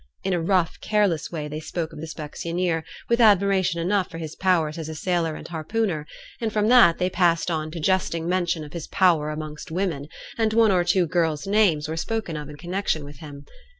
[0.23, 4.35] In a rough, careless way they spoke of the specksioneer, with admiration enough for his
[4.35, 6.07] powers as a sailor and harpooner;
[6.39, 10.07] and from that they passed on to jesting mention of his power amongst women,
[10.39, 13.45] and one or two girls' names were spoken of in connection with him.